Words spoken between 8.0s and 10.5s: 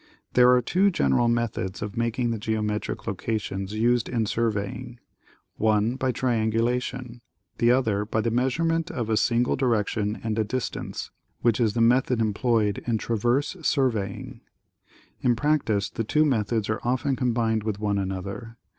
by the measurement of a single direction and a